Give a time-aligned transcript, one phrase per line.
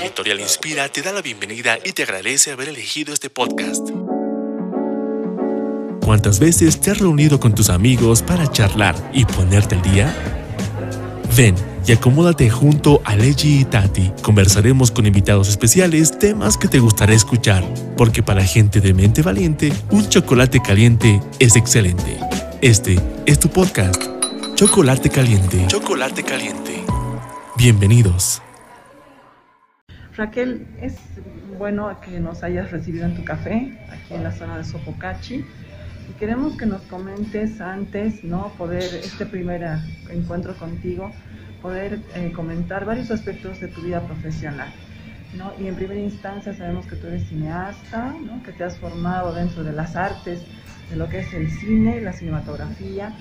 [0.00, 3.86] Editorial Inspira te da la bienvenida y te agradece haber elegido este podcast.
[6.02, 10.14] ¿Cuántas veces te has reunido con tus amigos para charlar y ponerte al día?
[11.36, 11.54] Ven
[11.86, 14.10] y acomódate junto a Leji y Tati.
[14.22, 17.62] Conversaremos con invitados especiales temas que te gustará escuchar,
[17.96, 22.18] porque para gente de mente valiente, un chocolate caliente es excelente.
[22.62, 24.02] Este es tu podcast,
[24.54, 25.66] Chocolate Caliente.
[25.68, 26.84] Chocolate Caliente.
[27.56, 28.40] Bienvenidos.
[30.20, 30.98] Raquel, es
[31.56, 35.36] bueno que nos hayas recibido en tu café, aquí en la zona de Sopocachi.
[35.36, 38.52] Y queremos que nos comentes antes, ¿no?
[38.58, 39.66] Poder, este primer
[40.10, 41.10] encuentro contigo,
[41.62, 44.68] poder eh, comentar varios aspectos de tu vida profesional.
[45.38, 45.54] ¿no?
[45.58, 48.42] Y en primera instancia sabemos que tú eres cineasta, ¿no?
[48.42, 50.42] que te has formado dentro de las artes,
[50.90, 53.14] de lo que es el cine, la cinematografía.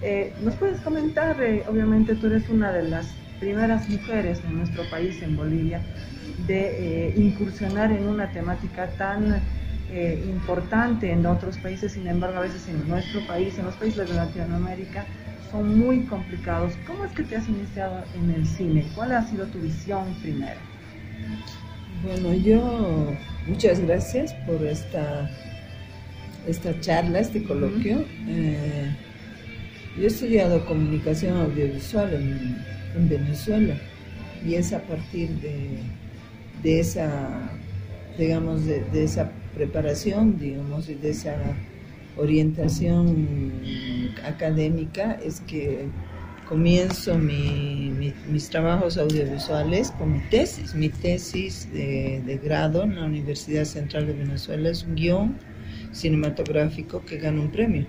[0.00, 4.88] Eh, ¿Nos puedes comentar, eh, obviamente tú eres una de las primeras mujeres en nuestro
[4.88, 5.82] país, en Bolivia,
[6.46, 9.40] de incursionar en una temática tan
[10.28, 14.14] importante en otros países, sin embargo a veces en nuestro país, en los países de
[14.14, 15.06] Latinoamérica,
[15.50, 16.74] son muy complicados.
[16.86, 18.84] ¿Cómo es que te has iniciado en el cine?
[18.94, 20.58] ¿Cuál ha sido tu visión primero?
[22.02, 23.14] Bueno, yo
[23.46, 25.30] muchas gracias por esta,
[26.46, 28.04] esta charla, este coloquio.
[28.28, 28.94] Eh,
[29.96, 32.76] yo he estudiado comunicación audiovisual en,
[33.10, 33.74] Venezuela
[34.42, 35.80] y es a partir de,
[36.62, 37.50] de esa,
[38.18, 41.36] digamos, de, de esa preparación, digamos, y de esa
[42.16, 43.52] orientación
[44.24, 45.86] académica es que
[46.48, 50.74] comienzo mis trabajos audiovisuales con mi tesis.
[50.74, 55.36] Mi tesis de, grado en la Universidad Central de Venezuela es un guion
[55.92, 57.86] cinematográfico que gana un premio.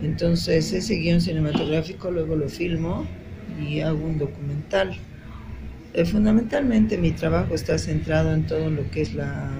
[0.00, 3.06] Entonces ese guion cinematográfico luego lo filmo
[3.60, 4.96] y hago un documental.
[5.98, 9.50] Eh, fundamentalmente mi trabajo está centrado en todo lo que es la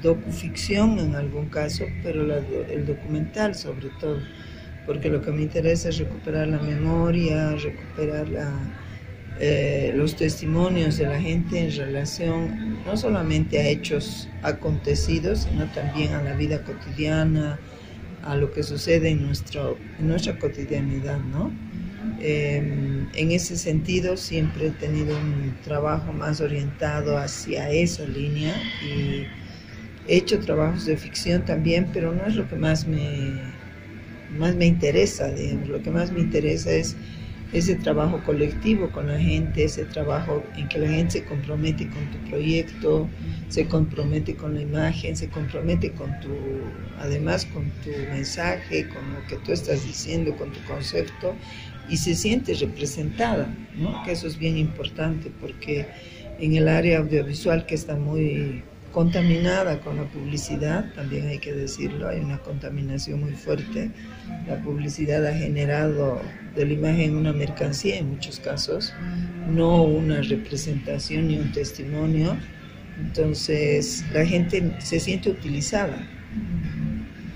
[0.00, 2.22] docuficción en algún caso, pero
[2.70, 4.20] el documental sobre todo
[4.86, 8.26] porque lo que me interesa es recuperar la memoria, recuperar
[9.40, 16.12] eh, los testimonios de la gente en relación no solamente a hechos acontecidos, sino también
[16.12, 17.58] a la vida cotidiana,
[18.22, 21.65] a lo que sucede en, en nuestra cotidianidad, ¿no?
[22.28, 29.26] Em, en ese sentido siempre he tenido un trabajo más orientado hacia esa línea y
[30.08, 33.30] he hecho trabajos de ficción también, pero no es lo que más me,
[34.36, 35.30] más me interesa,
[35.68, 36.96] lo que más me interesa es
[37.52, 42.10] ese trabajo colectivo con la gente, ese trabajo en que la gente se compromete con
[42.10, 43.08] tu proyecto,
[43.50, 46.34] se compromete con la imagen, se compromete con tu,
[46.98, 51.36] además con tu mensaje, con lo que tú estás diciendo, con tu concepto,
[51.88, 54.02] y se siente representada, ¿no?
[54.04, 55.86] que eso es bien importante porque
[56.38, 58.62] en el área audiovisual que está muy
[58.96, 63.90] contaminada con la publicidad, también hay que decirlo, hay una contaminación muy fuerte.
[64.48, 66.18] La publicidad ha generado
[66.54, 68.94] de la imagen una mercancía en muchos casos,
[69.50, 72.38] no una representación ni un testimonio.
[72.98, 75.98] Entonces la gente se siente utilizada.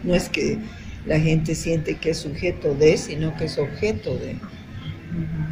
[0.02, 0.58] No es que
[1.06, 4.36] la gente siente que es sujeto de, sino que es objeto de.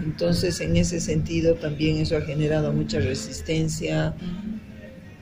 [0.05, 4.15] Entonces, en ese sentido, también eso ha generado mucha resistencia,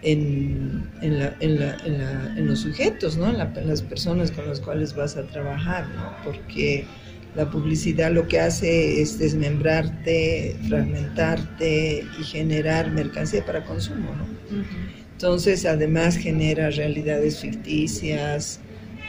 [0.02, 3.28] en, en, los sujetos, ¿no?
[3.28, 6.12] en, las personas con las cuales vas a trabajar, ¿no?
[6.24, 6.84] porque
[7.34, 14.14] la publicidad lo que hace es desmembrarte, fragmentarte y generar mercancía para consumo.
[14.14, 14.26] ¿no?
[15.12, 18.60] Entonces, además genera realidades ficticias,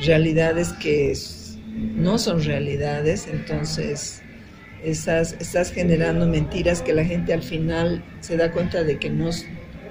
[0.05, 1.13] realidades que
[1.95, 4.21] no son realidades, entonces
[4.83, 9.29] estás, estás generando mentiras que la gente al final se da cuenta de que no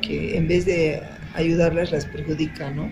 [0.03, 1.03] que en vez de
[1.35, 2.91] ayudarlas las perjudica, ¿no?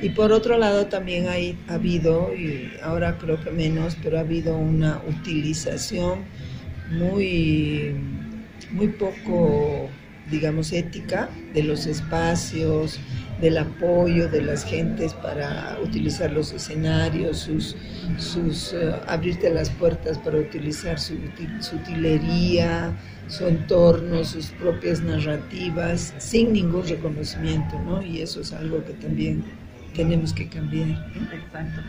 [0.00, 4.20] Y por otro lado también hay, ha habido, y ahora creo que menos, pero ha
[4.20, 6.24] habido una utilización
[6.90, 7.94] muy,
[8.70, 9.88] muy poco,
[10.30, 12.98] digamos, ética de los espacios,
[13.40, 17.76] del apoyo de las gentes para utilizar los escenarios, sus,
[18.18, 21.14] sus eh, abrirte las puertas para utilizar su,
[21.60, 22.96] su utilería,
[23.28, 28.02] su entorno, sus propias narrativas, sin ningún reconocimiento, ¿no?
[28.02, 29.44] Y eso es algo que también
[29.94, 30.88] tenemos que cambiar.
[31.32, 31.80] Exacto.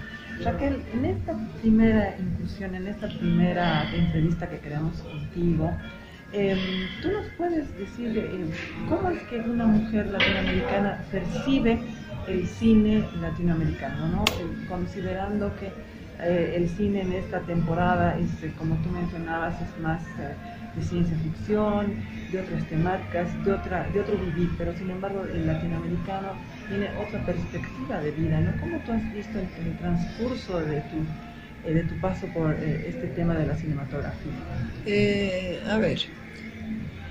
[0.43, 5.71] Raquel, en esta primera inclusión, en esta primera entrevista que queremos contigo,
[6.33, 6.57] em,
[7.01, 8.45] ¿tú nos puedes decir eh,
[8.89, 11.79] cómo es que una mujer latinoamericana percibe
[12.27, 14.25] el cine latinoamericano, ¿no?
[14.67, 15.71] considerando que
[16.19, 20.01] eh, el cine en esta temporada, es, eh, como tú mencionabas, es más
[20.75, 21.93] de ciencia ficción,
[22.31, 26.29] de otras temáticas, de, otra, de otro vivir, pero sin embargo el latinoamericano
[26.67, 28.59] tiene otra perspectiva de vida, ¿no?
[28.59, 30.97] ¿Cómo tú has visto el, el transcurso de tu,
[31.73, 34.31] de tu paso por este tema de la cinematografía?
[35.69, 35.99] a ver,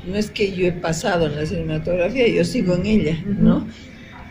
[0.07, 3.67] no es que yo he pasado en la cinematografía, yo sigo en ella, ¿no?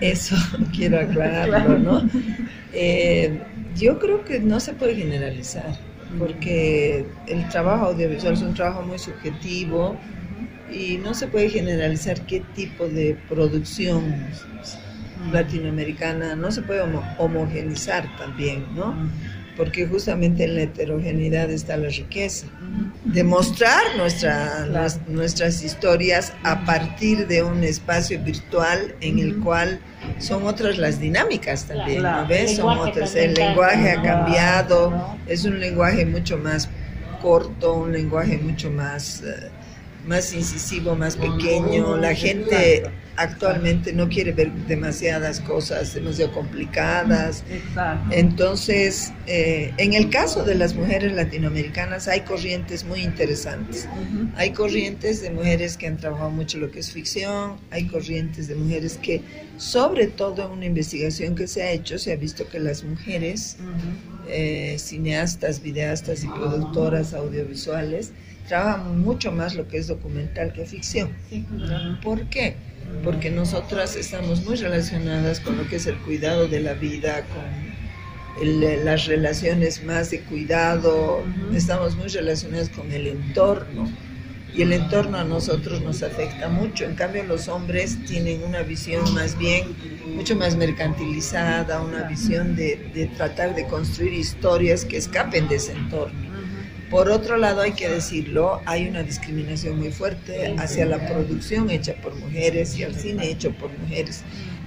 [0.02, 0.36] Eso
[0.76, 2.10] quiero aclararlo, ¿no?
[2.74, 3.40] Eh,
[3.76, 5.78] yo creo que no se puede generalizar,
[6.20, 9.98] porque el trabajo audiovisual es un trabajo muy subjetivo
[10.72, 14.16] y no se puede generalizar qué tipo de producción
[15.32, 16.82] latinoamericana, no se puede
[17.18, 18.96] homogenizar también, ¿no?
[19.56, 22.48] Porque justamente en la heterogeneidad está la riqueza.
[23.06, 24.68] Demostrar nuestra,
[25.08, 29.80] nuestras historias a partir de un espacio virtual en el cual
[30.20, 32.56] son otras las dinámicas también, ¿no ves?
[32.56, 33.16] Son otras.
[33.16, 36.70] El lenguaje ha cambiado, es un lenguaje mucho más
[37.22, 39.50] corto, un lenguaje mucho más, eh,
[40.08, 41.96] más incisivo, más pequeño.
[41.98, 42.84] La gente
[43.16, 47.44] actualmente no quiere ver demasiadas cosas demasiado complicadas.
[48.12, 53.88] Entonces, eh, en el caso de las mujeres latinoamericanas hay corrientes muy interesantes.
[54.36, 58.56] Hay corrientes de mujeres que han trabajado mucho lo que es ficción, hay corrientes de
[58.56, 59.22] mujeres que,
[59.58, 63.58] sobre todo en una investigación que se ha hecho, se ha visto que las mujeres,
[64.28, 68.12] eh, cineastas, videastas y productoras audiovisuales,
[68.48, 71.10] trabajan mucho más lo que es documental que ficción.
[72.02, 72.56] ¿Por qué?
[73.04, 77.74] Porque nosotras estamos muy relacionadas con lo que es el cuidado de la vida, con
[78.86, 81.24] las relaciones más de cuidado,
[81.54, 83.90] estamos muy relacionadas con el entorno
[84.56, 86.86] y el entorno a nosotros nos afecta mucho.
[86.86, 89.76] En cambio, los hombres tienen una visión más bien,
[90.16, 95.72] mucho más mercantilizada, una visión de, de tratar de construir historias que escapen de ese
[95.74, 96.23] entorno.
[96.94, 101.96] Por otro lado, hay que decirlo, hay una discriminación muy fuerte hacia la producción hecha
[101.96, 104.24] por mujeres y al cine hecho por mujeres.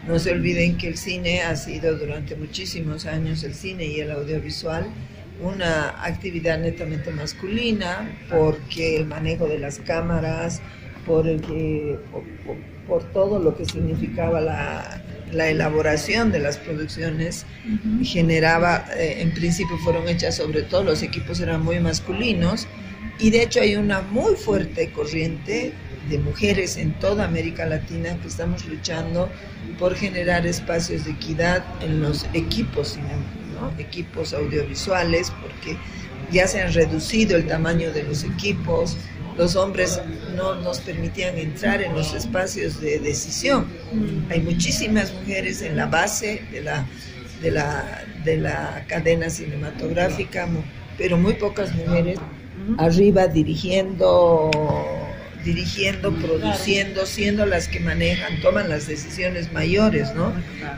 [0.08, 4.11] No se olviden que el cine ha sido durante muchísimos años, el cine y el
[4.11, 4.88] audiovisual,
[5.40, 10.61] una actividad netamente masculina porque el manejo de las cámaras,
[11.06, 11.96] por, el que,
[12.88, 15.00] por todo lo que significaba la,
[15.32, 17.46] la elaboración de las producciones
[18.02, 22.67] generaba, eh, en principio fueron hechas sobre todo, los equipos eran muy masculinos
[23.19, 25.73] y de hecho hay una muy fuerte corriente
[26.08, 29.28] de mujeres en toda América Latina que estamos luchando
[29.78, 32.99] por generar espacios de equidad en los equipos,
[33.78, 35.76] equipos audiovisuales, porque
[36.31, 38.96] ya se han reducido el tamaño de los equipos,
[39.37, 40.00] los hombres
[40.35, 43.67] no nos permitían entrar en los espacios de decisión.
[44.31, 46.87] Hay muchísimas mujeres en la base de la,
[47.43, 50.49] de la, de la cadena cinematográfica,
[50.97, 52.19] pero muy pocas mujeres
[52.79, 54.50] arriba dirigiendo
[55.44, 60.33] dirigiendo, produciendo, siendo las que manejan, toman las decisiones mayores, ¿no?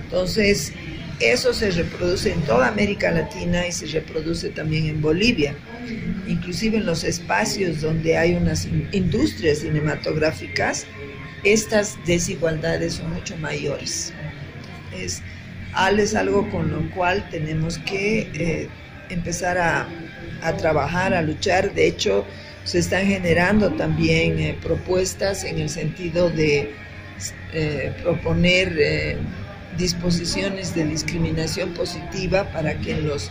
[0.05, 0.75] Entonces,
[1.21, 5.55] eso se reproduce en toda América Latina y se reproduce también en Bolivia
[6.29, 10.87] inclusive en los espacios donde hay unas industrias cinematográficas,
[11.45, 14.13] estas desigualdades son mucho mayores.
[14.95, 15.23] Es,
[15.75, 18.69] algo con lo cual tenemos que eh,
[19.11, 19.87] empezar a,
[20.57, 21.73] trabajar, a luchar.
[21.75, 22.25] De hecho,
[22.65, 26.75] se están generando también eh, propuestas en el sentido de
[27.53, 29.19] eh, proponer
[29.79, 33.31] disposiciones de discriminación positiva para que los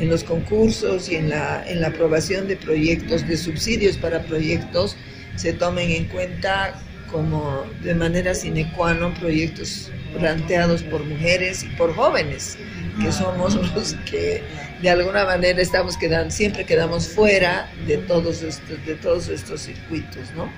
[0.00, 4.96] en los concursos y en la, en la aprobación de proyectos, de subsidios para proyectos,
[5.34, 11.68] se tomen en cuenta como de manera sine qua non proyectos planteados por mujeres y
[11.80, 12.58] por jóvenes,
[13.00, 14.42] que somos los que
[14.82, 20.30] de alguna manera estamos quedando, siempre quedamos fuera de todos estos, de todos estos circuitos,
[20.36, 20.52] ¿no?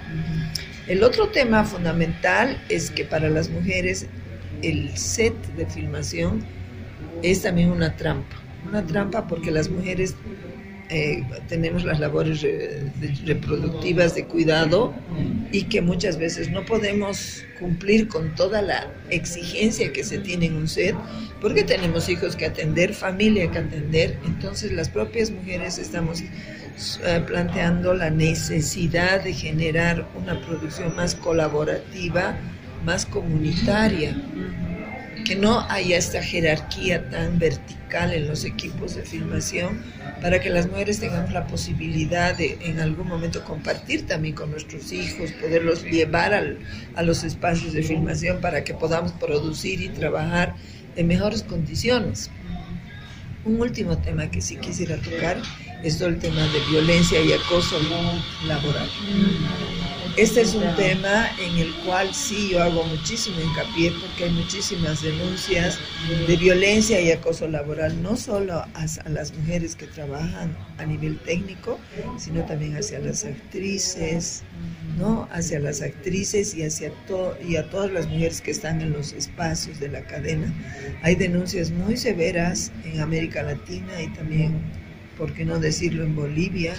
[0.89, 4.07] El otro tema fundamental es que para las mujeres
[4.62, 6.45] el set de filmación
[7.23, 8.37] es también una trampa
[8.69, 10.14] una trampa porque las mujeres
[10.90, 12.45] eh, tenemos las labores
[13.25, 14.93] reproductivas de cuidado
[15.52, 20.57] y que muchas veces no podemos cumplir con toda la exigencia que se tiene en
[20.57, 20.97] un set
[21.40, 24.19] porque tenemos hijos que atender, familia que atender.
[24.26, 32.37] Entonces las propias mujeres estamos eh, planteando la necesidad de generar una producción más colaborativa,
[32.85, 34.15] más comunitaria
[35.25, 39.83] que no haya esta jerarquía tan vertical en los equipos de filmación
[40.21, 44.93] para que las mujeres tengamos la posibilidad de en algún momento compartir también con nuestros
[44.93, 50.55] hijos, poderlos llevar a los espacios de filmación para que podamos producir y trabajar
[50.97, 52.31] en mejores condiciones.
[53.45, 55.39] Un último tema que sí quisiera tocar
[55.83, 57.77] es todo el tema de violencia y acoso
[58.47, 58.89] laboral.
[60.17, 65.02] Este es un tema en el cual sí yo hago muchísimo hincapié porque hay muchísimas
[65.02, 65.79] denuncias
[66.26, 71.79] de violencia y acoso laboral, no solo a las mujeres que trabajan a nivel técnico,
[72.19, 74.43] sino también hacia las actrices,
[74.99, 75.29] ¿no?
[75.31, 76.93] Hacia las actrices y hacia
[77.47, 80.52] y a todas las mujeres que están en los espacios de la cadena.
[81.02, 84.61] Hay denuncias muy severas en América Latina y también,
[85.17, 86.75] por qué no decirlo, en Bolivia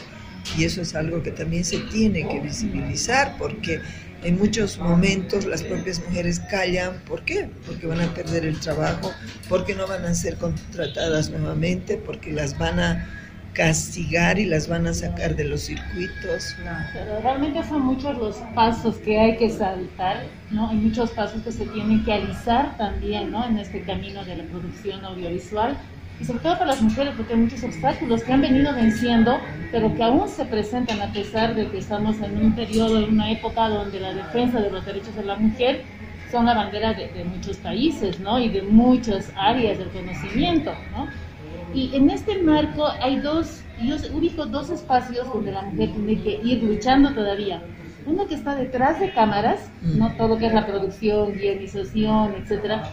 [0.58, 3.82] y eso es algo que también se tiene que visibilizar porque
[4.24, 7.00] en muchos momentos las propias mujeres callan.
[7.08, 7.50] ¿Por qué?
[7.66, 9.12] Porque van a perder el trabajo,
[9.50, 13.08] porque no van a ser contratadas nuevamente, porque las van a
[13.54, 16.56] castigar y las van a sacar de los circuitos.
[17.22, 20.70] realmente son muchos los pasos que hay que saltar, ¿no?
[20.70, 23.46] Hay muchos pasos que se tienen que alisar también, ¿no?
[23.46, 25.78] En este camino de la producción audiovisual
[26.22, 29.40] y sobre todo para las mujeres, porque hay muchos obstáculos que han venido venciendo,
[29.72, 33.32] pero que aún se presentan a pesar de que estamos en un periodo, en una
[33.32, 35.84] época donde la defensa de los derechos de la mujer
[36.30, 38.40] son la bandera de, muchos países, ¿no?
[38.40, 41.08] Y de muchas áreas del conocimiento, ¿no?
[41.74, 46.40] Y en este marco hay dos, yo ubico dos espacios donde la mujer tiene que
[46.44, 47.64] ir luchando todavía.
[48.06, 50.10] Uno que está detrás de cámaras, ¿no?
[50.10, 50.18] Mm.
[50.18, 52.84] Todo lo que es la producción, guionización, etcétera,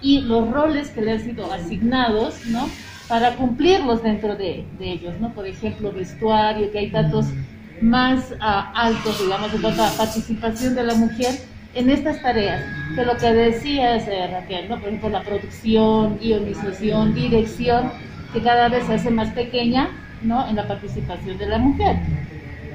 [0.00, 2.68] y los roles que le han sido asignados, ¿no?
[3.08, 5.32] Para cumplirlos dentro de, ellos, ¿no?
[5.34, 7.86] Por ejemplo, vestuario, que hay datos mm.
[7.86, 11.34] más ah, altos, digamos, en cuanto a participación de la mujer
[11.74, 12.62] en estas tareas,
[12.94, 14.78] que lo que decías, eh, Raquel, ¿no?
[14.78, 17.90] Por ejemplo, la producción, guionización, dirección,
[18.32, 19.90] que cada vez se hace más pequeña,
[20.22, 20.48] ¿no?
[20.48, 21.96] En la participación de la mujer.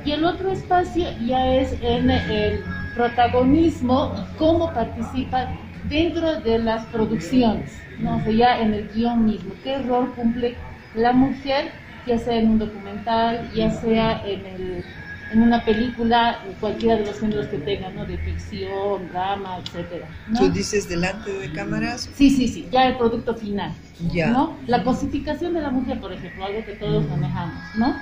[0.05, 2.63] Y el otro espacio ya es en el
[2.95, 5.49] protagonismo y cómo participa
[5.89, 8.17] dentro de las producciones, ¿no?
[8.17, 10.55] o sea, ya en el guion mismo, qué rol cumple
[10.95, 11.71] la mujer,
[12.05, 14.83] ya sea en un documental, ya sea en, el,
[15.31, 18.05] en una película, cualquiera de los géneros que tenga, ¿no?
[18.05, 20.07] de ficción, drama, etcétera.
[20.37, 22.09] ¿Tú dices delante de cámaras?
[22.13, 23.71] Sí, sí, sí, ya el producto final.
[24.11, 24.31] Ya.
[24.31, 24.57] ¿no?
[24.67, 27.95] La cosificación de la mujer, por ejemplo, algo que todos manejamos, ¿no?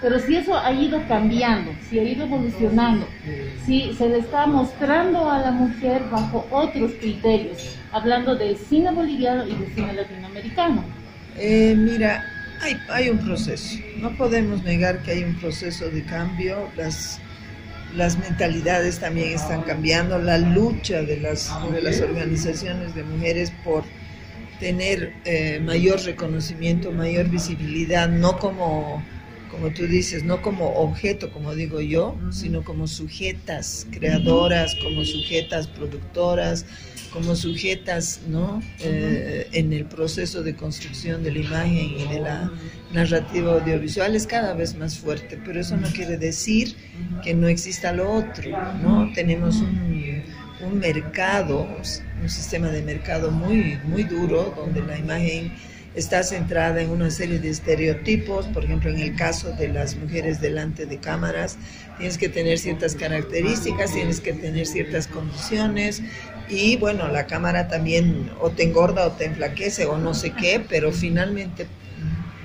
[0.00, 3.06] Pero si eso ha ido cambiando, si ha ido evolucionando,
[3.64, 9.46] si se le está mostrando a la mujer bajo otros criterios, hablando del cine boliviano
[9.46, 10.84] y del cine latinoamericano.
[11.36, 12.24] Eh, mira,
[12.60, 13.78] hay, hay un proceso.
[13.98, 16.68] No podemos negar que hay un proceso de cambio.
[16.76, 17.20] Las,
[17.94, 20.18] las mentalidades también están cambiando.
[20.18, 23.84] La lucha de las, de las organizaciones de mujeres por
[24.60, 29.02] tener eh, mayor reconocimiento, mayor visibilidad, no como
[29.50, 35.66] como tú dices, no como objeto, como digo yo, sino como sujetas creadoras, como sujetas
[35.68, 36.66] productoras,
[37.12, 38.60] como sujetas ¿no?
[38.80, 42.50] Eh, en el proceso de construcción de la imagen y de la
[42.92, 46.74] narrativa audiovisual es cada vez más fuerte, pero eso no quiere decir
[47.22, 48.50] que no exista lo otro,
[48.82, 49.12] ¿no?
[49.14, 50.24] Tenemos un,
[50.60, 51.68] un mercado,
[52.20, 55.52] un sistema de mercado muy, muy duro, donde la imagen
[55.94, 60.40] está centrada en una serie de estereotipos, por ejemplo, en el caso de las mujeres
[60.40, 61.56] delante de cámaras,
[61.98, 66.02] tienes que tener ciertas características, tienes que tener ciertas condiciones
[66.48, 70.64] y bueno, la cámara también o te engorda o te enflaquece o no sé qué,
[70.68, 71.66] pero finalmente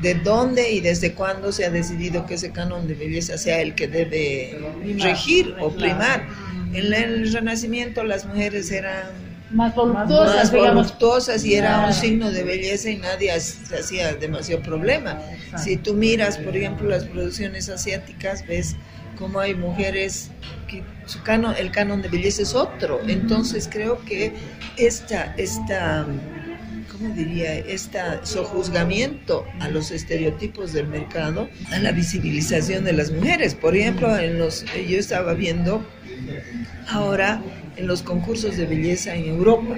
[0.02, 3.76] de dónde y desde cuándo se ha decidido que ese canon de belleza sea el
[3.76, 4.58] que debe
[5.00, 6.26] regir o primar.
[6.74, 12.98] En el Renacimiento las mujeres eran más voluptuosas, y era un signo de belleza y
[12.98, 15.20] nadie hacía demasiado problema.
[15.58, 18.76] Si tú miras, por ejemplo, las producciones asiáticas, ves
[19.18, 20.32] cómo hay mujeres
[20.68, 23.02] que su canon, el canon de belleza es otro.
[23.08, 24.34] Entonces creo que
[24.78, 26.06] esta, esta
[26.92, 27.56] ¿cómo diría?
[27.56, 33.56] Este sojuzgamiento a los estereotipos del mercado, a la visibilización de las mujeres.
[33.56, 35.84] Por ejemplo, en los, yo estaba viendo
[36.88, 37.42] ahora
[37.80, 39.78] en los concursos de belleza en Europa.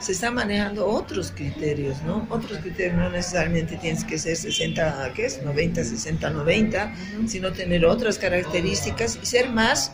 [0.00, 2.26] Se están manejando otros criterios, ¿no?
[2.30, 5.42] Otros criterios no necesariamente tienes que ser 60, ¿qué es?
[5.42, 6.94] 90, 60, 90,
[7.26, 9.92] sino tener otras características y ser más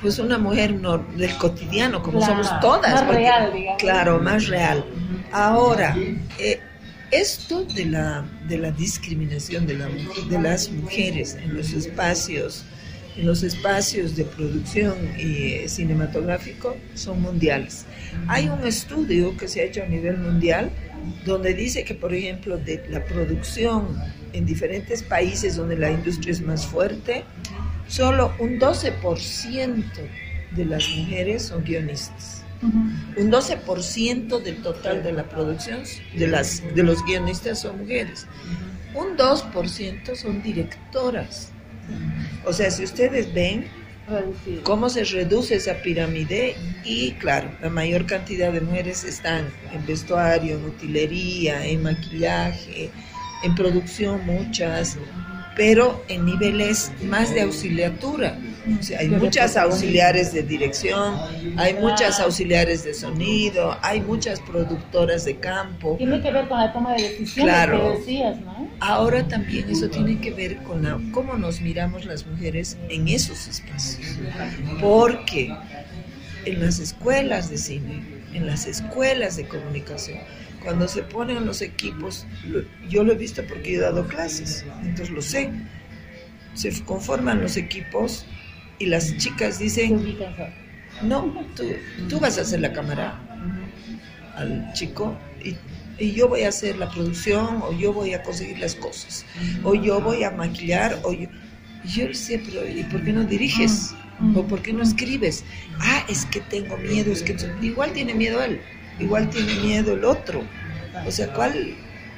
[0.00, 3.04] pues una mujer del cotidiano, como somos todas.
[3.04, 3.80] Más real, digamos.
[3.80, 4.84] Claro, más real.
[5.30, 5.94] Ahora,
[6.38, 6.60] eh,
[7.12, 9.88] esto de la, de la discriminación de, la,
[10.28, 12.64] de las mujeres en los espacios
[13.16, 17.84] los espacios de producción y cinematográfico son mundiales.
[18.26, 20.70] Hay un estudio que se ha hecho a nivel mundial
[21.24, 23.88] donde dice que, por ejemplo, de la producción
[24.32, 27.24] en diferentes países donde la industria es más fuerte,
[27.88, 29.84] solo un 12%
[30.52, 32.42] de las mujeres son guionistas.
[32.62, 35.82] Un 12% del total de la producción
[36.16, 38.26] de, las, de los guionistas son mujeres.
[38.94, 41.51] Un 2% son directoras.
[42.44, 43.66] O sea, si ustedes ven
[44.64, 50.56] cómo se reduce esa pirámide y claro, la mayor cantidad de mujeres están en vestuario,
[50.56, 52.90] en utilería, en maquillaje,
[53.44, 54.98] en producción muchas,
[55.56, 58.38] pero en niveles más de auxiliatura.
[58.98, 61.16] hay muchas auxiliares de dirección,
[61.56, 65.96] hay muchas auxiliares de sonido, hay muchas productoras de campo.
[65.98, 67.92] Tiene que ver con la toma de decisiones claro.
[67.92, 68.68] que decías, ¿no?
[68.80, 73.46] Ahora también eso tiene que ver con la, cómo nos miramos las mujeres en esos
[73.46, 74.18] espacios.
[74.80, 75.54] Porque
[76.44, 80.18] en las escuelas de cine, en las escuelas de comunicación,
[80.62, 82.26] cuando se ponen los equipos,
[82.88, 85.50] yo lo he visto porque he dado clases, entonces lo sé.
[86.54, 88.26] Se conforman los equipos
[88.78, 90.16] y las chicas dicen,
[91.02, 91.64] no, tú,
[92.08, 93.18] tú vas a hacer la cámara
[94.36, 95.56] al chico y,
[96.14, 99.24] yo voy a hacer la producción o yo voy a conseguir las cosas
[99.62, 101.28] o yo voy a maquillar o yo...
[101.84, 103.92] Yo decía, pero ¿y por qué no diriges?
[104.36, 105.44] ¿O por qué no escribes?
[105.80, 108.60] Ah, es que tengo miedo, es que igual tiene miedo él
[109.02, 110.42] igual tiene miedo el otro.
[111.06, 111.74] O sea, ¿cuál,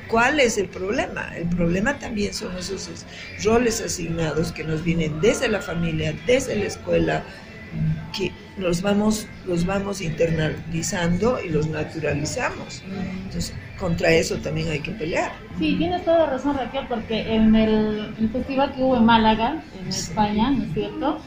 [0.08, 1.32] ¿cuál es el problema?
[1.36, 2.88] El problema también son esos
[3.44, 7.24] roles asignados que nos vienen desde la familia, desde la escuela,
[8.16, 12.82] que los vamos, los vamos internalizando y los naturalizamos.
[13.24, 15.32] Entonces, contra eso también hay que pelear.
[15.58, 19.62] Sí, tienes toda la razón, Raquel, porque en el, el festival que hubo en Málaga,
[19.80, 21.20] en España, ¿no es cierto?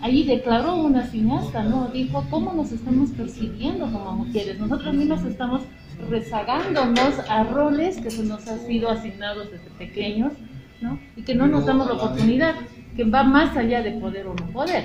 [0.00, 1.88] Ahí declaró una cineasta, ¿no?
[1.88, 4.58] Dijo, ¿cómo nos estamos percibiendo como mujeres?
[4.58, 5.62] Nosotros mismos estamos
[6.08, 10.32] rezagándonos a roles que se nos han sido asignados desde pequeños,
[10.80, 10.98] ¿no?
[11.16, 12.54] Y que no nos damos la oportunidad,
[12.96, 14.84] que va más allá de poder o no poder,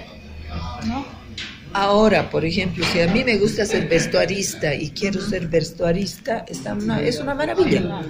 [0.88, 1.06] ¿no?
[1.74, 6.76] Ahora, por ejemplo, si a mí me gusta ser vestuarista y quiero ser vestuarista, está
[7.04, 8.02] es una maravilla.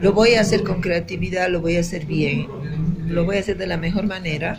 [0.00, 2.48] Lo voy a hacer con creatividad, lo voy a hacer bien,
[3.06, 4.58] lo voy a hacer de la mejor manera,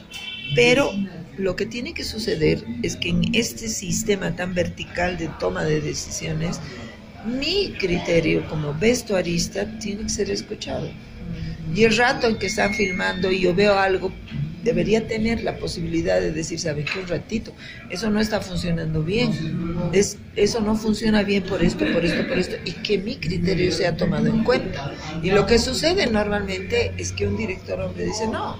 [0.55, 0.91] pero
[1.37, 5.81] lo que tiene que suceder es que en este sistema tan vertical de toma de
[5.81, 6.59] decisiones,
[7.25, 10.89] mi criterio como vestuarista tiene que ser escuchado.
[11.75, 14.11] Y el rato en que están filmando y yo veo algo,
[14.63, 16.99] debería tener la posibilidad de decir, ¿saben qué?
[16.99, 17.53] Un ratito,
[17.89, 19.31] eso no está funcionando bien,
[19.93, 23.71] es, eso no funciona bien por esto, por esto, por esto, y que mi criterio
[23.71, 24.93] sea tomado en cuenta.
[25.21, 28.57] Y lo que sucede normalmente es que un director hombre dice, no,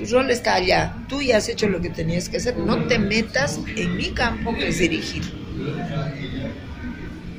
[0.00, 2.98] tu rol está allá, tú ya has hecho lo que tenías que hacer, no te
[2.98, 5.22] metas en mi campo que es dirigir.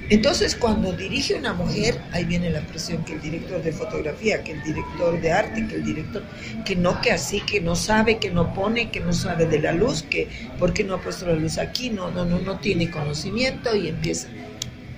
[0.09, 4.51] Entonces, cuando dirige una mujer, ahí viene la presión que el director de fotografía, que
[4.51, 6.21] el director de arte, que el director,
[6.65, 9.71] que no, que así, que no sabe, que no pone, que no sabe de la
[9.71, 10.27] luz, que
[10.59, 13.87] por qué no ha puesto la luz aquí, no, no, no, no tiene conocimiento y
[13.87, 14.27] empieza.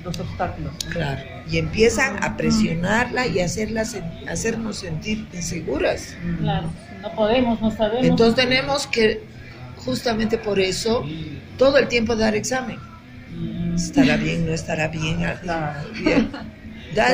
[0.03, 0.73] Los obstáculos.
[0.89, 1.32] Claro.
[1.49, 6.15] Y empiezan a presionarla y hacerlas, hacernos sentir inseguras.
[6.39, 6.69] Claro
[7.03, 8.05] no podemos, no sabemos.
[8.05, 9.21] Entonces tenemos que,
[9.75, 11.05] justamente por eso,
[11.57, 12.79] todo el tiempo dar examen.
[13.75, 14.45] ¿Estará bien?
[14.45, 15.21] ¿No estará bien?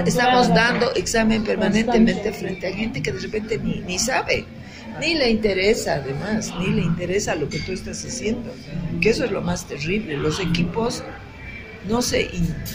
[0.05, 4.45] estamos dando examen permanentemente frente a gente que de repente ni, ni sabe,
[4.99, 8.53] ni le interesa además, ni le interesa lo que tú estás haciendo,
[9.01, 10.17] que eso es lo más terrible.
[10.17, 11.03] Los equipos
[11.89, 12.29] no se,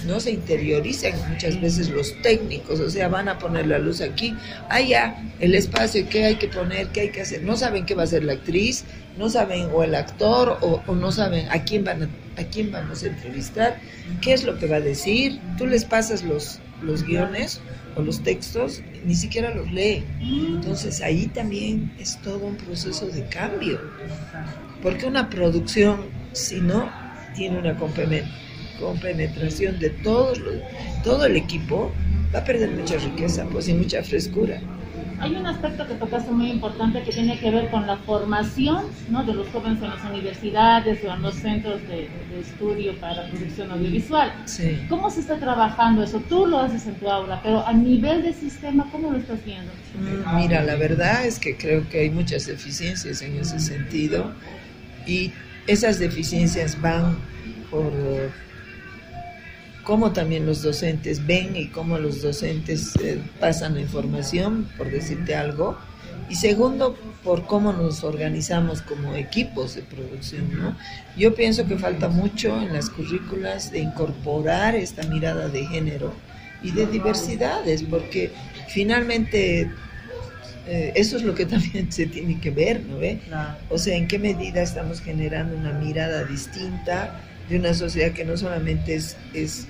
[0.06, 4.36] no se interiorizan muchas veces los técnicos, o sea, van a poner la luz aquí,
[4.68, 7.42] allá, el espacio, qué hay que poner, qué hay que hacer.
[7.42, 8.84] No saben qué va a ser la actriz,
[9.16, 13.04] no saben o el actor, o, no saben a quién, van a, a quién vamos
[13.04, 13.78] a entrevistar,
[14.20, 15.40] qué es lo que va a decir.
[15.56, 17.60] Tú les pasas los, los guiones
[17.96, 20.04] o los textos, ni siquiera los lee.
[20.20, 23.80] Entonces ahí también es todo un proceso de cambio.
[24.82, 26.00] Porque una producción,
[26.32, 26.90] si no
[27.36, 27.76] tiene una
[28.78, 30.40] con penetración de todos
[31.02, 31.92] todo el equipo,
[32.34, 34.60] va a perder mucha riqueza pues, y mucha frescura.
[35.20, 39.24] Hay un aspecto que tocaste muy importante que tiene que ver con la formación ¿no?
[39.24, 42.08] de los jóvenes en las universidades o en los centros de,
[42.38, 44.32] estudio para producción audiovisual.
[44.88, 46.20] ¿Cómo se está trabajando eso?
[46.28, 49.70] Tú lo haces en tu aula, pero a nivel de sistema, ¿cómo lo estás viendo?
[49.98, 54.32] Mm, mira, la verdad es que creo que hay muchas deficiencias en ese sentido
[55.06, 55.32] y
[55.68, 57.16] esas deficiencias van
[57.70, 57.92] por
[59.84, 65.36] cómo también los docentes ven y cómo los docentes eh, pasan la información, por decirte
[65.36, 65.76] algo.
[66.30, 70.48] Y segundo, por cómo nos organizamos como equipos de producción.
[70.58, 70.76] ¿no?
[71.16, 76.12] Yo pienso que falta mucho en las currículas de incorporar esta mirada de género
[76.62, 78.32] y de diversidades, porque
[78.68, 79.70] finalmente
[80.66, 83.20] eh, eso es lo que también se tiene que ver, ¿no ve?
[83.68, 87.20] O sea, en qué medida estamos generando una mirada distinta
[87.50, 89.66] de una sociedad que no solamente es, es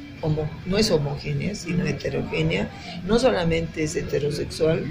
[0.66, 2.70] no es homogénea, sino heterogénea,
[3.06, 4.84] no solamente es heterosexual,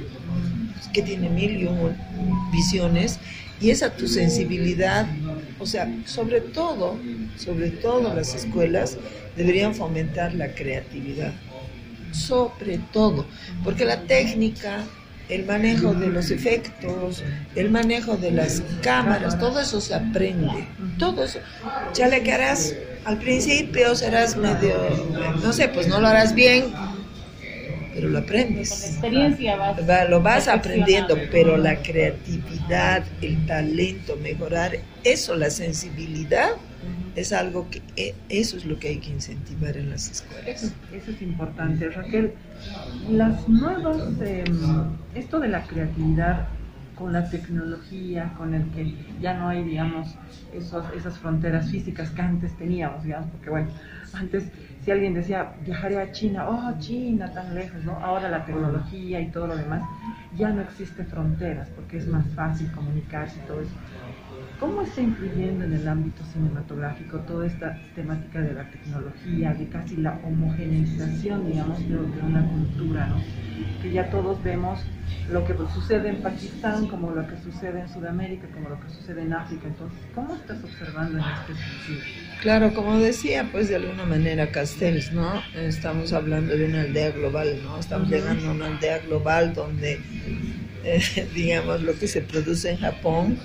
[0.94, 1.96] que tiene mil y un
[2.52, 3.20] visiones,
[3.60, 5.08] y esa tu sensibilidad,
[5.60, 6.98] o sea, sobre todo,
[7.38, 8.98] sobre todo las escuelas
[9.36, 11.34] deberían fomentar la creatividad,
[12.12, 13.26] sobre todo,
[13.64, 14.84] porque la técnica,
[15.30, 17.24] el manejo de los efectos,
[17.56, 20.68] el manejo de las cámaras, todo eso se aprende,
[21.00, 21.40] todo eso.
[21.96, 24.76] Ya le harás al principio serás medio,
[25.42, 26.74] no sé, pues no lo harás bien,
[27.94, 28.70] pero lo aprendes.
[28.70, 35.50] Con la experiencia vas lo vas aprendiendo, pero la creatividad, el talento, mejorar, eso, la
[35.50, 36.52] sensibilidad,
[37.16, 40.64] es algo que e, eso es lo que hay que incentivar en las escuelas.
[40.92, 42.34] Eso, es importante, Raquel.
[43.12, 46.48] Las nuevas, em, esto de la creatividad
[46.96, 50.16] con la tecnología, con el que ya no hay, digamos,
[50.54, 53.70] esos, esas fronteras físicas que antes teníamos, digamos, porque bueno,
[54.14, 54.52] antes
[54.84, 57.94] si alguien decía viajaré a China, oh China, tan lejos, ¿no?
[57.94, 59.90] Ahora la tecnología y todo lo demás,
[60.32, 63.78] ya no existe fronteras porque es más fácil comunicarse y todo eso.
[64.60, 69.98] ¿Cómo está influyendo en el ámbito cinematográfico toda esta temática de la tecnología, de casi
[69.98, 73.22] la homogeneización, digamos, de, una cultura, ¿no?
[73.82, 74.80] Que ya todos vemos
[75.32, 79.24] lo que sucede en Pakistán, como lo que sucede en Sudamérica, como lo que sucede
[79.24, 79.68] en África.
[79.68, 82.02] Entonces, ¿cómo estás observando en este sentido?
[82.42, 85.42] Claro, como decía, pues de alguna manera Castells, ¿no?
[85.56, 87.80] Estamos hablando de una aldea global, ¿no?
[87.80, 90.00] Estamos llegando a una aldea global donde,
[90.84, 93.38] eh, digamos, lo que se produce en Japón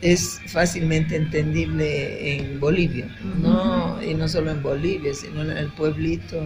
[0.00, 3.08] es fácilmente entendible en Bolivia,
[3.40, 4.02] ¿no?
[4.02, 6.38] Y no solo en Bolivia, sino en el pueblito,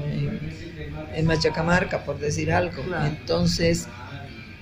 [1.14, 2.84] en, Machacamarca, por decir algo.
[3.04, 3.88] Entonces,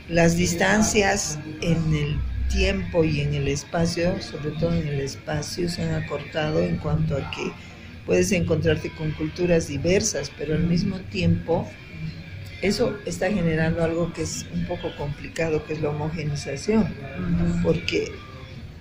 [0.08, 2.18] las distancias en el
[2.48, 7.16] tiempo y en el espacio, sobre todo en el espacio, se han acortado en cuanto
[7.16, 7.52] a que
[8.06, 11.68] puedes encontrarte con culturas diversas, pero al mismo tiempo
[12.62, 16.86] eso está generando algo que es un poco complicado, que es la homogenización,
[17.62, 18.12] porque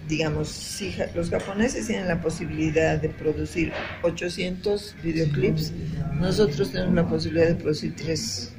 [0.07, 3.71] digamos, si los japoneses tienen la posibilidad de producir
[4.03, 5.73] 800 videoclips,
[6.13, 8.53] nosotros tenemos la posibilidad de producir 3.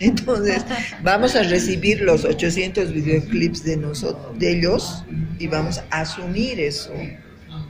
[0.00, 0.64] Entonces,
[1.02, 5.04] vamos a recibir los 800 videoclips de, nosotros, de ellos
[5.38, 6.92] y vamos a asumir eso.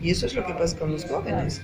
[0.02, 1.62] Y eso es lo que pasa con los jóvenes.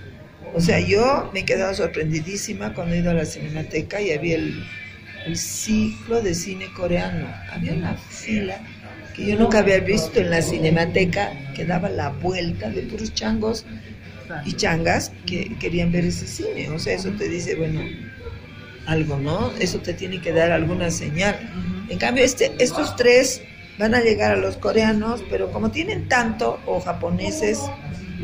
[0.55, 4.37] O sea, yo me he quedado sorprendidísima cuando he ido a la cinemateca y había
[4.37, 4.65] el,
[5.27, 7.27] el ciclo de cine coreano.
[7.51, 8.61] Había una fila
[9.15, 13.65] que yo nunca había visto en la cinemateca, que daba la vuelta de puros changos
[14.45, 16.71] y changas que querían ver ese cine.
[16.71, 17.81] O sea, eso te dice, bueno,
[18.87, 19.53] algo, ¿no?
[19.59, 21.39] Eso te tiene que dar alguna señal.
[21.89, 23.43] En cambio, este, estos tres
[23.79, 27.61] van a llegar a los coreanos, pero como tienen tanto, o japoneses,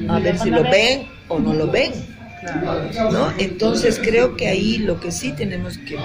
[0.09, 1.93] a ver si lo ven o no lo ven.
[3.11, 3.33] ¿no?
[3.39, 5.97] Entonces creo que ahí lo que sí tenemos que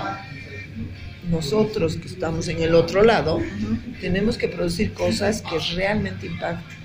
[1.29, 3.39] nosotros que estamos en el otro lado,
[4.01, 6.77] tenemos que producir cosas que realmente impacten,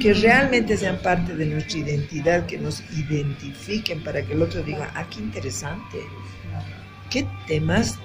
[0.00, 4.90] que realmente sean parte de nuestra identidad, que nos identifiquen para que el otro diga,
[4.94, 5.98] ah, qué interesante,
[7.10, 7.98] qué temas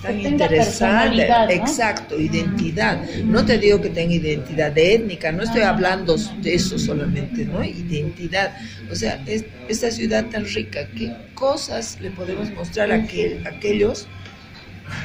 [0.00, 1.28] tan interesantes.
[1.50, 3.02] Exacto, identidad.
[3.24, 7.62] No te digo que tenga identidad étnica, no estoy hablando de eso solamente, ¿no?
[7.62, 8.56] Identidad.
[8.90, 13.50] O sea, es, esta ciudad tan rica, ¿qué cosas le podemos mostrar a, aquel, a
[13.50, 14.06] aquellos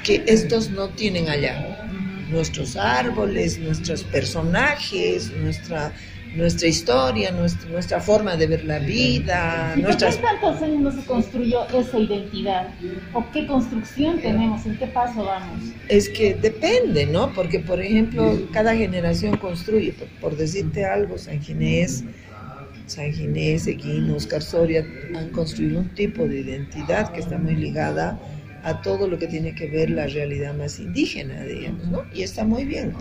[0.04, 1.84] que estos no tienen allá?
[2.30, 5.94] Nuestros árboles, nuestros personajes, nuestra
[6.36, 9.74] nuestra historia, nuestra, nuestra forma de ver la vida.
[9.76, 10.18] ¿Y nuestras...
[10.18, 12.70] ¿Por qué tantos años no se construyó esa identidad?
[13.14, 14.66] ¿O qué construcción tenemos?
[14.66, 15.64] ¿En qué paso vamos?
[15.88, 17.34] Es que depende, ¿no?
[17.34, 19.94] Porque, por ejemplo, cada generación construye.
[20.22, 22.04] Por, decirte algo, San Ginés,
[22.86, 24.86] San Ginés, Eguín, Oscar Soria
[25.16, 28.37] han construido un tipo de identidad que está muy ligada a
[28.82, 32.06] todo lo que tiene que ver la realidad más indígena, digamos, ¿no?
[32.14, 32.94] Y está muy bien,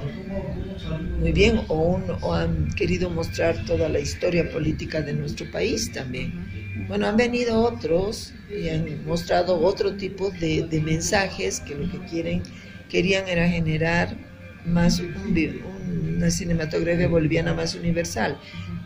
[1.19, 2.01] muy bien, o,
[2.33, 6.87] han querido mostrar toda la historia política de nuestro país también.
[6.89, 12.43] Bueno, han venido otros y han mostrado otro tipo de, mensajes que lo que quieren,
[12.89, 14.17] querían era generar
[14.65, 18.39] más una cinematografía boliviana más universal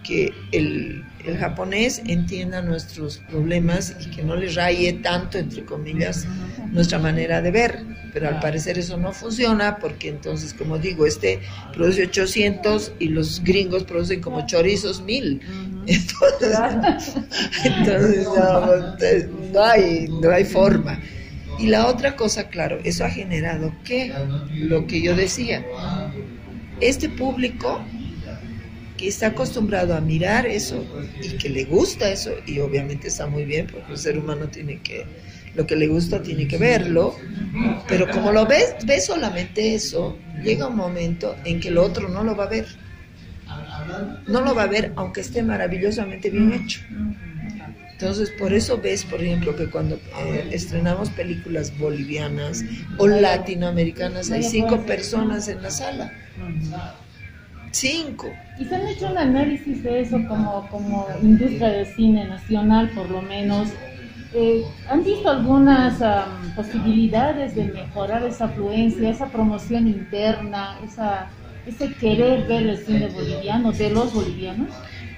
[0.03, 1.05] que el,
[1.39, 6.27] japonés entienda nuestros problemas y que no le raye tanto, entre comillas,
[6.73, 7.85] nuestra manera de ver.
[8.13, 11.41] Pero al parecer eso no funciona porque entonces, como digo, este
[11.73, 15.41] produce 800 y los gringos producen como chorizos mil.
[15.87, 17.15] Entonces,
[17.65, 20.99] entonces no, no, hay, no hay forma.
[21.59, 24.13] Y la otra cosa, claro, eso ha generado que
[24.55, 25.65] lo que yo decía,
[26.81, 27.85] este público
[29.01, 30.85] que está acostumbrado a mirar eso
[31.23, 34.83] y que le gusta eso, y obviamente está muy bien, porque el ser humano tiene
[34.83, 35.07] que,
[35.55, 37.17] lo que le gusta tiene que verlo,
[37.89, 42.23] pero como lo ves, ves solamente eso, llega un momento en que el otro no
[42.23, 42.67] lo va a ver.
[44.29, 46.81] No lo va a ver aunque esté maravillosamente bien hecho.
[47.93, 52.65] Entonces, por eso ves, por ejemplo, que cuando eh, estrenamos películas bolivianas
[52.99, 56.13] o latinoamericanas, hay cinco personas en la sala.
[57.71, 58.33] Cinco.
[58.59, 63.09] ¿Y se han hecho un análisis de eso como, como industria de cine nacional, por
[63.11, 63.69] lo menos?
[64.33, 65.99] Eh, ¿Han visto algunas
[66.55, 71.29] posibilidades de mejorar esa afluencia, esa promoción interna, esa,
[71.67, 74.69] ese querer ver el cine boliviano, de los bolivianos?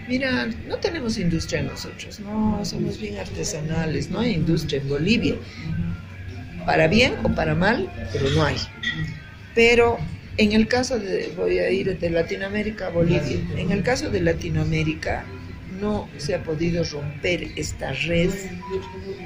[0.08, 5.34] Mira, no tenemos industria nosotros, no, somos bien artesanales, no hay industria en Bolivia.
[6.66, 8.56] Para bien o para mal, pero no hay.
[9.54, 9.98] Pero
[10.42, 14.20] en el caso de, voy a ir de Latinoamérica a Bolivia, en el caso de
[14.20, 15.24] Latinoamérica
[15.80, 18.30] no se ha podido romper esta red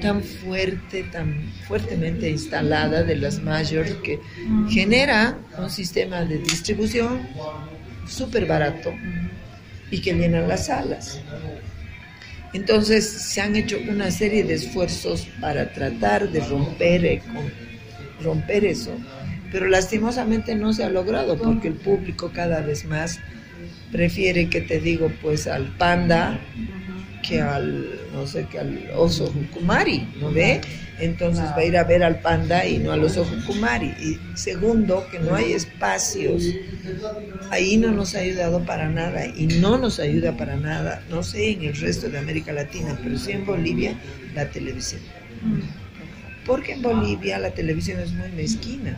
[0.01, 4.19] tan fuerte, tan fuertemente instalada de las mayores que
[4.71, 7.29] genera un sistema de distribución
[8.09, 8.95] súper barato
[9.91, 11.21] y que llenan las salas.
[12.55, 17.23] Entonces se han hecho una serie de esfuerzos para tratar de romper, eh,
[18.23, 18.93] romper eso,
[19.53, 23.21] pero lastimosamente no se ha logrado porque el público cada vez más
[23.93, 26.39] prefiere que te digo pues al panda
[27.27, 30.61] que al no sé que al oso jucumari, ¿no ve?
[30.99, 33.95] entonces va a ir a ver al panda y no a los Kumari.
[34.01, 36.45] Y segundo, que no hay espacios.
[37.51, 41.51] Ahí no nos ha ayudado para nada y no nos ayuda para nada, no sé
[41.51, 43.99] en el resto de América Latina, pero sí en Bolivia,
[44.35, 45.01] la televisión.
[46.47, 48.97] Porque en Bolivia la televisión es muy mezquina.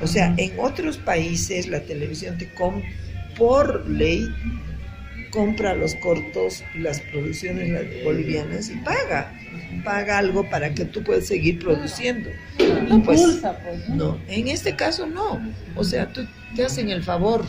[0.00, 2.88] O sea, en otros países la televisión te compra
[3.36, 4.28] por ley
[5.34, 9.32] compra los cortos, las producciones bolivianas y paga.
[9.84, 12.30] Paga algo para que tú puedas seguir produciendo.
[12.88, 15.40] No, pues, pues no, en este caso no.
[15.74, 17.44] O sea, tú te hacen el favor,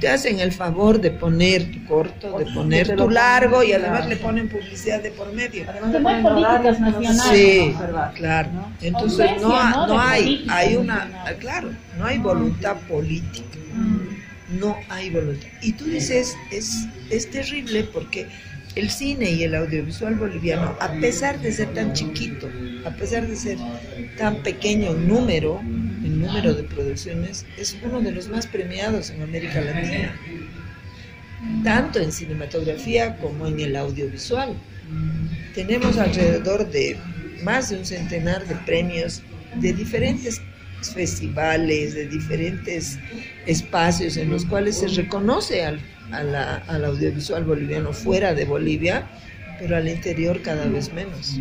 [0.00, 4.16] te hacen el favor de poner tu corto, de poner tu largo y además le
[4.16, 5.64] ponen publicidad de por medio.
[5.68, 7.38] Además políticas nacionales.
[7.38, 7.74] Sí,
[8.14, 8.48] claro.
[8.80, 13.44] Entonces no, no hay, hay una, claro, no hay voluntad política.
[14.60, 15.48] No hay voluntad.
[15.60, 18.28] Y tú dices, es, es terrible porque
[18.76, 22.48] el cine y el audiovisual boliviano, a pesar de ser tan chiquito,
[22.84, 23.58] a pesar de ser
[24.18, 25.60] tan pequeño en número,
[26.06, 30.14] en número de producciones, es uno de los más premiados en América Latina,
[31.64, 34.54] tanto en cinematografía como en el audiovisual.
[35.54, 36.96] Tenemos alrededor de
[37.42, 39.22] más de un centenar de premios
[39.56, 40.40] de diferentes
[40.94, 42.98] festivales, de diferentes
[43.46, 45.80] espacios en los cuales se reconoce al
[46.12, 49.06] al audiovisual boliviano fuera de Bolivia,
[49.58, 51.40] pero al interior cada vez menos.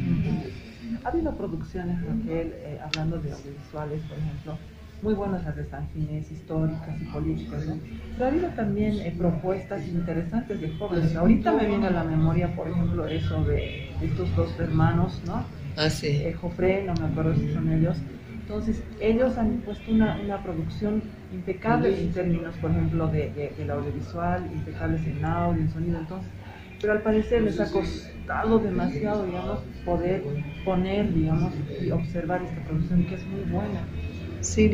[1.06, 4.58] Ha habido producciones, Raquel, eh, hablando de audiovisuales, por ejemplo,
[5.04, 7.78] muy buenas las de San Ginés, históricas y políticas, ¿no?
[8.14, 11.16] Pero ha habido también eh, propuestas interesantes de jóvenes.
[11.16, 15.44] Ahorita me viene a la memoria, por ejemplo, eso de, estos dos hermanos, ¿no?
[15.78, 16.08] Ah, sí.
[16.08, 17.98] Eh, Jofre, no me acuerdo si son ellos,
[18.30, 24.44] entonces, ellos han puesto una, una producción impecable en términos, por ejemplo, de, del audiovisual,
[24.52, 26.32] impecables en audio, en sonido, entonces,
[26.82, 28.15] pero al parecer les ha costado
[28.64, 30.24] demasiado, digamos, poder
[30.64, 33.88] poner, digamos, y observar esta producción que es muy buena.
[34.42, 34.72] Sí,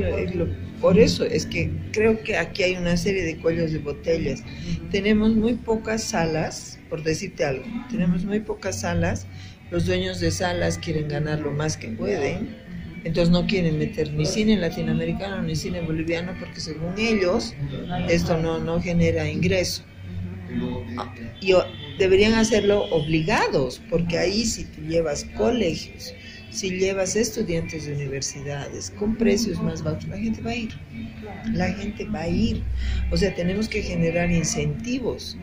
[0.82, 4.44] por eso es que creo que aquí hay una serie de cuellos de botellas.
[4.90, 9.28] Tenemos muy pocas salas, por decirte algo, tenemos muy pocas salas,
[9.70, 12.62] los dueños de salas quieren ganar lo más que pueden
[13.04, 17.56] entonces no quieren meter ni cine latinoamericano ni cine boliviano porque según ellos
[18.10, 19.84] esto no, no genera ingreso.
[21.40, 21.54] Y
[21.98, 26.14] deberían hacerlo obligados, porque ahí si tú llevas colegios,
[26.52, 30.70] si llevas estudiantes de universidades con precios más bajos, la gente va a ir.
[31.54, 32.64] La gente va a ir.
[33.10, 35.38] O sea, tenemos que generar incentivos.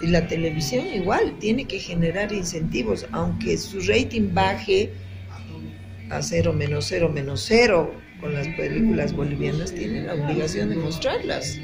[0.00, 4.90] Y la televisión igual tiene que generar incentivos, aunque su rating baje
[6.10, 11.58] a cero menos cero menos cero con las películas bolivianas tienen la obligación de mostrarlas.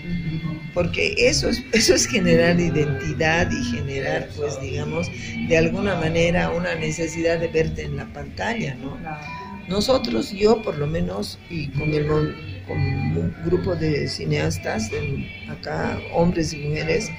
[0.75, 5.09] Porque eso es eso es generar identidad y generar pues digamos
[5.49, 8.99] de alguna manera una necesidad de verte en la pantalla no
[9.69, 12.07] nosotros yo por lo menos y con el
[12.67, 14.91] con un grupo de cineastas
[15.49, 17.11] acá hombres y mujeres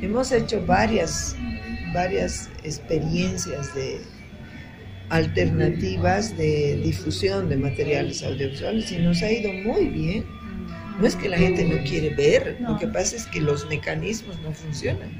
[0.00, 1.36] hemos hecho varias
[1.92, 4.00] varias experiencias de
[5.10, 10.24] alternativas de difusión de materiales audiovisuales y nos ha ido muy bien.
[11.00, 14.38] No es que la gente no quiere ver, lo que pasa es que los mecanismos
[14.42, 15.10] no funcionan.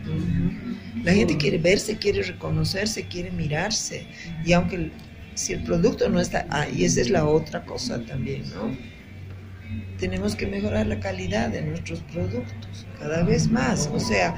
[1.03, 4.07] La gente quiere verse, quiere reconocerse, quiere mirarse.
[4.45, 4.93] Y aunque
[5.35, 8.94] si el producto no está, ah, y esa es la otra cosa también, ¿no?
[9.99, 13.89] Tenemos que mejorar la calidad de nuestros productos cada vez más.
[13.93, 14.35] O sea,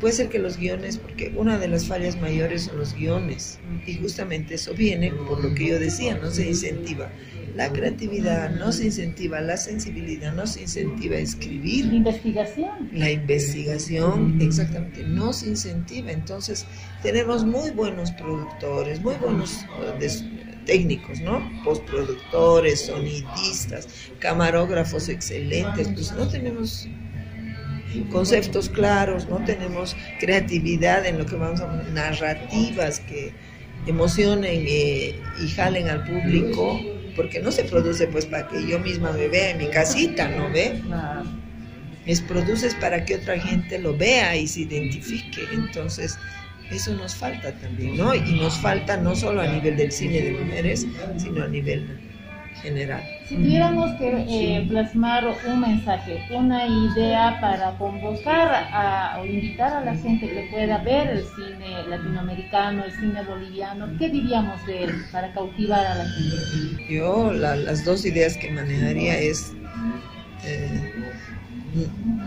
[0.00, 3.94] puede ser que los guiones, porque una de las fallas mayores son los guiones, y
[3.94, 7.10] justamente eso viene por lo que yo decía, no se incentiva
[7.56, 11.86] la creatividad, no se incentiva la sensibilidad, no se incentiva a escribir.
[11.86, 12.90] La investigación.
[12.92, 16.12] La investigación, exactamente, no se incentiva.
[16.12, 16.66] Entonces,
[17.02, 19.96] tenemos muy buenos productores, muy buenos eh,
[20.66, 21.50] técnicos, ¿no?
[21.64, 26.86] Postproductores, sonidistas, camarógrafos excelentes, pues no tenemos
[28.12, 33.32] conceptos claros, no tenemos creatividad en lo que vamos a narrativas que
[33.86, 36.80] emocionen eh, y jalen al público
[37.14, 40.50] porque no se produce pues para que yo misma me vea en mi casita, ¿no
[40.50, 40.82] ve?
[42.04, 45.40] Es produces para que otra gente lo vea y se identifique.
[45.52, 46.18] Entonces,
[46.70, 48.14] eso nos falta también, ¿no?
[48.14, 51.86] Y nos falta no solo a nivel del cine de mujeres, sino a nivel
[52.62, 53.02] general.
[53.28, 59.84] Si tuviéramos que eh, plasmar un mensaje, una idea para convocar a, o invitar a
[59.84, 65.04] la gente que pueda ver el cine latinoamericano, el cine boliviano, ¿qué diríamos de él
[65.12, 66.94] para cautivar a la gente?
[66.94, 69.52] Yo las dos ideas que manejaría es,
[70.44, 70.92] eh,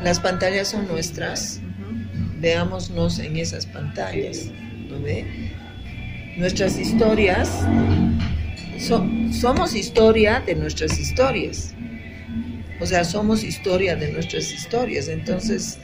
[0.03, 1.61] las pantallas son nuestras,
[2.39, 4.49] veámonos en esas pantallas,
[4.89, 5.25] ¿no ve?
[6.37, 7.49] Nuestras historias
[8.79, 11.73] somos historia de nuestras historias.
[12.79, 15.09] O sea, somos historia de nuestras historias.
[15.09, 15.77] Entonces,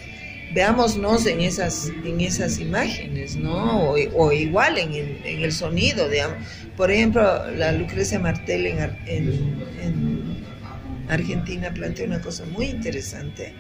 [0.54, 3.92] veámonos en esas, en esas imágenes, ¿no?
[3.92, 6.08] O, igual en el, sonido.
[6.08, 6.22] De,
[6.78, 10.46] por ejemplo, la Lucrecia Martel en, en
[11.10, 13.54] Argentina plantea una cosa muy interesante.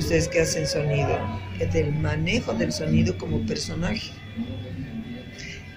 [0.00, 1.16] Ustedes que hacen sonido,
[1.60, 4.10] es del manejo del sonido como personaje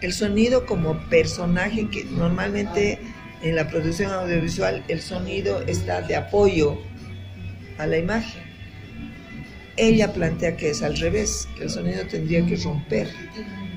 [0.03, 2.99] el sonido como personaje que normalmente
[3.41, 6.77] en la producción audiovisual el sonido está de apoyo
[7.77, 8.43] a la imagen.
[9.77, 13.07] Ella plantea que es al revés, que el sonido tendría que romper,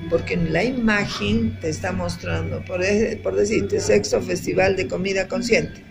[0.09, 2.81] porque en la imagen te está mostrando, por,
[3.23, 5.81] por decirte, sexo, festival de comida consciente,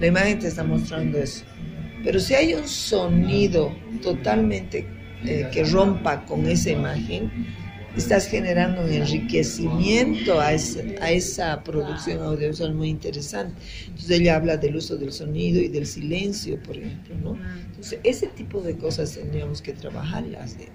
[0.00, 1.44] la imagen te está mostrando eso.
[2.06, 4.86] Pero si hay un sonido totalmente
[5.24, 7.28] eh, que rompa con esa imagen,
[7.96, 13.60] estás generando un enriquecimiento a esa, a esa producción audiovisual muy interesante.
[13.86, 17.38] Entonces ella habla del uso del sonido y del silencio, por ejemplo, ¿no?
[17.66, 20.68] Entonces ese tipo de cosas tendríamos que trabajarlas, ¿eh?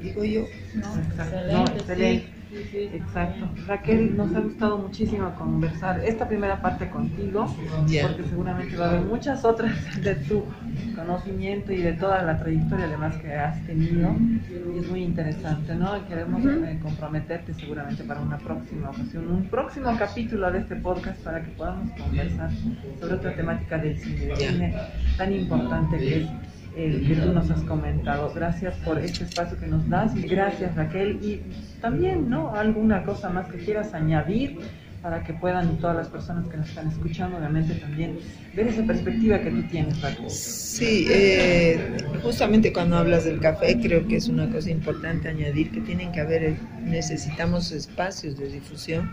[0.00, 0.46] digo yo.
[0.76, 2.41] No, excelente.
[2.54, 3.48] Exacto.
[3.66, 7.46] Raquel, nos ha gustado muchísimo conversar esta primera parte contigo,
[8.02, 10.44] porque seguramente va a haber muchas otras de tu
[10.94, 14.14] conocimiento y de toda la trayectoria además que has tenido.
[14.74, 16.06] Y es muy interesante, ¿no?
[16.08, 21.42] Queremos eh, comprometerte seguramente para una próxima ocasión, un próximo capítulo de este podcast para
[21.42, 22.50] que podamos conversar
[23.00, 24.74] sobre otra temática del cine, del cine
[25.16, 26.30] tan importante que es
[26.76, 28.32] el que tú nos has comentado.
[28.34, 31.18] Gracias por este espacio que nos das gracias Raquel.
[31.22, 31.42] Y
[31.80, 32.54] también, ¿no?
[32.54, 34.58] Alguna cosa más que quieras añadir
[35.02, 38.18] para que puedan todas las personas que nos están escuchando, obviamente también
[38.54, 40.30] ver esa perspectiva que tú tienes, Raquel.
[40.30, 45.80] Sí, eh, justamente cuando hablas del café, creo que es una cosa importante añadir que
[45.80, 49.12] tienen que haber, necesitamos espacios de difusión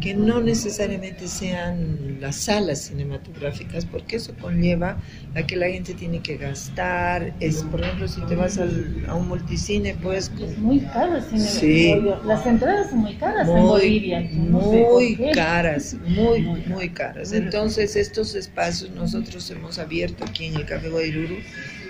[0.00, 4.98] que no necesariamente sean las salas cinematográficas, porque eso conlleva
[5.34, 7.32] a que la gente tiene que gastar.
[7.40, 10.30] Es, por ejemplo, si te vas a un multicine, pues.
[10.40, 11.40] Es muy caro el cine.
[11.40, 11.94] Sí.
[12.24, 14.20] Las entradas son muy caras en Bolivia.
[14.20, 17.32] muy caras, muy, muy caras.
[17.32, 21.36] Entonces, estos espacios nosotros hemos abierto aquí en el Café Guairuru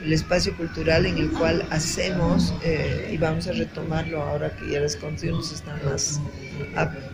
[0.07, 4.81] el espacio cultural en el cual hacemos, eh, y vamos a retomarlo ahora que ya
[4.81, 6.21] las condiciones están más,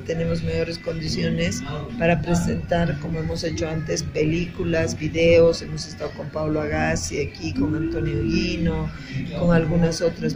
[0.07, 1.63] tenemos mejores condiciones
[1.99, 7.75] para presentar, como hemos hecho antes, películas, videos, hemos estado con Pablo Agassi aquí, con
[7.75, 8.91] Antonio Guino,
[9.39, 10.35] con algunas otras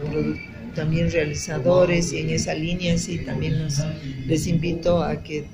[0.76, 3.66] también realizadores y en esa línea sí también
[4.26, 5.46] les invito a que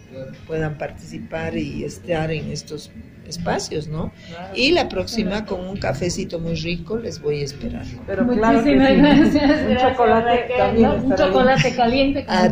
[0.46, 2.90] puedan participar y estar en estos
[3.26, 4.12] espacios, ¿no?
[4.54, 7.84] Y la próxima con un cafecito muy rico les voy a esperar.
[8.06, 12.48] Pero claro que gracias, un chocolate también un chocolate caliente ah,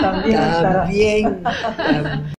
[0.00, 2.24] también, también